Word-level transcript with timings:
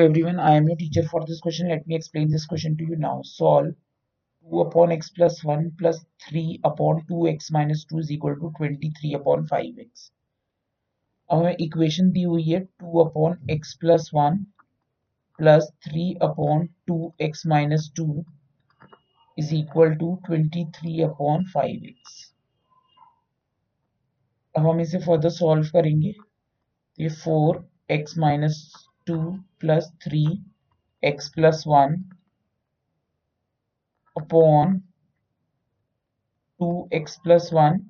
everyone, 0.00 0.38
I 0.38 0.54
am 0.54 0.68
your 0.68 0.76
teacher 0.76 1.02
for 1.02 1.24
this 1.26 1.40
question. 1.40 1.68
Let 1.68 1.86
me 1.86 1.94
explain 1.94 2.30
this 2.30 2.46
question 2.46 2.76
to 2.76 2.84
you 2.84 2.96
now. 2.96 3.20
Solve 3.24 3.74
2 4.48 4.60
upon 4.60 4.92
x 4.92 5.10
plus 5.10 5.42
1 5.44 5.72
plus 5.78 6.04
3 6.28 6.60
upon 6.64 7.06
2x 7.06 7.50
minus 7.50 7.84
2 7.84 7.98
is 7.98 8.10
equal 8.10 8.36
to 8.36 8.52
23 8.58 9.14
upon 9.14 9.46
5x. 9.46 10.10
अब 11.30 11.38
हमें 11.38 11.56
equation 11.60 12.10
दी 12.10 12.22
हुई 12.22 12.42
है 12.42 12.60
2 12.82 13.00
upon 13.04 13.36
x 13.50 13.72
plus 13.80 14.10
one 14.14 14.36
plus 15.38 15.70
three 15.84 16.12
upon 16.22 16.66
two 16.86 17.12
x 17.22 17.46
minus 17.46 17.90
two 17.96 18.06
is 19.38 19.54
equal 19.54 19.94
to 19.96 20.14
twenty 20.26 20.64
three 20.76 21.00
upon 21.02 21.44
five 21.54 21.84
x 21.88 22.16
अब 24.54 24.66
हम 24.66 24.80
इसे 24.80 24.98
further 25.06 25.30
solve 25.30 25.68
करेंगे 25.72 26.12
तो 26.12 27.02
ये 27.02 27.08
four 27.24 27.66
x 27.90 28.18
minus 28.18 28.62
two 29.08 29.18
plus 29.60 29.90
three 30.02 30.24
x 31.02 31.28
plus 31.34 31.62
one 31.66 31.94
upon 34.16 34.78
two 36.60 36.68
x 36.92 37.16
plus 37.24 37.50
one 37.52 37.80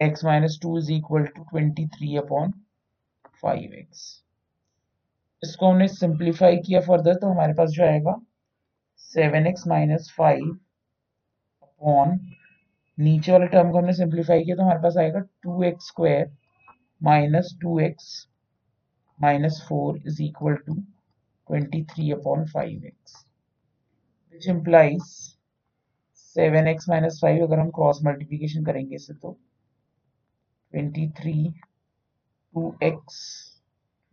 x 0.00 0.24
minus 0.24 0.58
two 0.62 0.76
is 0.78 0.92
equal 0.92 1.26
to 1.26 1.44
twenty 1.44 1.86
three 1.88 2.16
upon 2.16 2.52
five 3.42 3.74
x 3.74 4.02
इसको 5.42 5.70
हमने 5.70 5.88
simplify 5.90 6.56
किया 6.56 6.80
further 6.80 7.14
तो 7.14 7.30
हमारे 7.30 7.54
पास 7.54 7.70
जो 7.70 7.84
आएगा 7.84 8.14
seven 9.00 9.46
x 9.46 9.66
minus 9.68 10.12
five 10.18 10.50
upon 11.62 12.18
नीचे 12.98 13.32
वाले 13.32 13.46
टर्म 13.48 13.70
को 13.70 13.78
हमने 13.78 13.92
सिंप्लीफाई 13.92 14.44
किया 14.44 14.56
तो 14.56 14.62
हमारे 14.62 14.82
पास 14.82 14.96
आएगा 14.98 15.20
two 15.42 15.62
x 15.64 15.88
square 15.88 16.30
minus 17.00 17.56
two 17.62 17.78
x 17.80 18.06
minus 19.18 19.60
4 19.62 19.98
is 20.04 20.20
equal 20.20 20.56
to 20.66 20.82
23 21.48 22.10
upon 22.12 22.46
5x 22.46 23.24
which 24.30 24.46
implies 24.48 25.36
7x 26.36 26.88
minus 26.88 27.20
5 27.20 27.42
अगर 27.42 27.58
हम 27.58 27.70
क्रॉस 27.70 28.00
मल्टीप्लिकेशन 28.04 28.64
करेंगे 28.64 28.96
इसे 28.96 29.14
तो 29.14 29.36
23 30.72 31.52
2x 32.54 33.20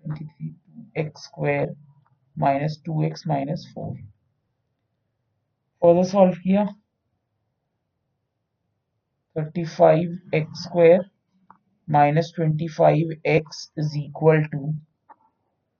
23 0.04 0.54
2x 0.96 1.24
square 1.30 1.70
minus 2.36 2.78
2x 2.90 3.26
minus 3.34 3.66
4 3.78 3.96
further 5.82 6.04
solve 6.10 6.34
किया 6.44 6.68
35x 9.36 10.64
square 10.64 11.02
minus 11.88 12.32
25x 12.38 13.70
is 13.78 13.96
equal 13.98 14.42
to 14.54 14.74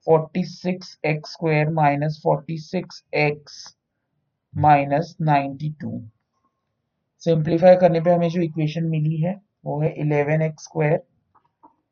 46x 0.06 1.32
square 1.32 1.70
minus 1.70 2.14
46x 2.22 3.58
minus 4.54 5.16
92 5.22 5.90
simplify 7.22 7.76
करने 7.80 8.00
पे 8.00 8.10
हमें 8.12 8.28
जो 8.28 8.40
इक्वेशन 8.42 8.84
मिली 8.90 9.16
है, 9.16 9.34
वो 9.66 9.80
है 9.82 9.94
11x 9.98 10.62
square 10.64 11.02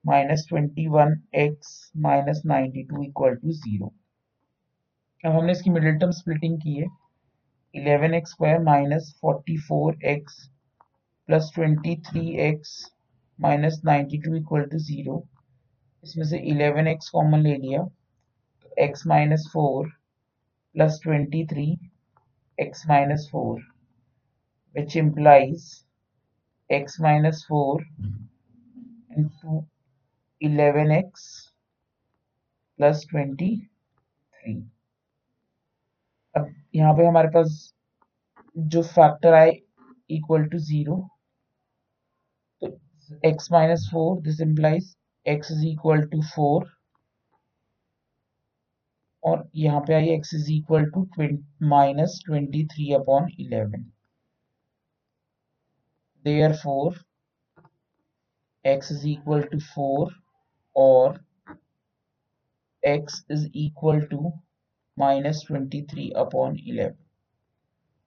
minus 0.05 0.45
twenty 0.49 0.87
one 0.89 1.15
x 1.37 1.91
minus 2.07 2.43
ninety 2.47 2.83
two 2.85 3.03
equal 3.03 3.35
to 3.37 3.53
zero 3.53 3.93
अब 5.25 5.33
हमने 5.33 5.53
इसकी 5.53 5.71
मिडिल 5.71 5.99
टर्म 5.99 6.11
स्प्लिटिंग 6.19 6.59
की 6.61 6.75
है। 6.75 6.87
Eleven 7.75 8.15
x 8.15 8.31
square 8.31 8.59
minus 8.63 9.15
forty 9.21 9.57
four 9.69 9.99
x 10.15 10.45
plus 11.29 11.51
twenty 11.55 11.97
three 12.09 12.27
x 12.49 12.75
minus 13.39 13.81
ninety 13.85 14.19
two 14.23 14.35
equal 14.37 14.65
to 14.71 14.79
zero 14.89 15.23
इसमें 16.05 16.25
से 16.27 16.39
eleven 16.53 16.87
x 16.89 17.09
common 17.11 17.41
ले 17.43 17.55
लिया। 17.57 17.87
X 18.81 19.05
minus 19.07 19.47
4 19.53 19.89
plus 20.75 20.99
23 21.01 21.79
x 22.59 22.85
minus 22.89 23.29
4 23.31 23.59
which 24.75 24.97
implies 24.97 25.85
x 26.71 26.99
minus 27.01 27.45
4 27.45 27.81
into 29.17 29.67
11x 30.41 31.27
plus 32.79 33.05
23 33.07 33.61
अब 36.35 36.55
यहाँ 36.75 36.95
पे 36.97 37.07
हमारे 37.07 37.29
पास 37.31 37.55
जो 38.57 38.83
फैक्टर 38.83 39.35
आए 39.35 39.51
इक्वल 40.11 40.45
टू 40.49 40.59
ज़ीरो 40.59 40.97
तो 42.63 42.69
x 43.31 43.51
minus 43.53 43.89
four 43.93 44.21
this 44.23 44.41
implies 44.41 44.95
x 45.27 45.51
is 45.53 45.67
equal 45.67 46.07
to 46.09 46.23
four 46.35 46.69
और 49.24 49.50
यहाँ 49.56 49.80
पे 49.88 49.94
आइए 49.94 50.18
x 50.18 50.34
is 50.36 50.52
equal 50.52 50.86
to 50.92 51.08
minus 51.70 52.20
twenty 52.26 52.66
three 52.74 52.92
upon 52.94 53.30
eleven 53.40 53.92
therefore 56.64 57.04
x 58.66 58.90
is 58.92 59.06
equal 59.06 59.44
to 59.50 59.60
4 59.60 60.10
or 60.76 61.16
x 62.84 63.24
is 63.30 63.48
equal 63.54 64.02
to 64.08 64.32
minus 64.98 65.44
23 65.44 66.12
upon 66.16 66.58
11 66.66 66.96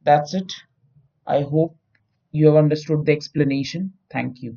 that's 0.06 0.34
it 0.34 0.52
i 1.26 1.42
hope 1.42 1.76
you 2.34 2.46
have 2.46 2.56
understood 2.56 3.04
the 3.06 3.12
explanation 3.12 3.92
thank 4.10 4.42
you 4.42 4.56